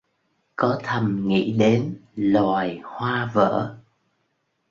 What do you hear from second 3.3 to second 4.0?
vỡ